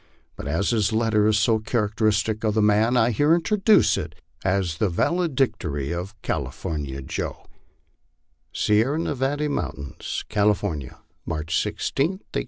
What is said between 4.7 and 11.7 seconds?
the valedictory of California Joe: SIERRE NEVADE MOUNTAINS, CALIFORNIA, March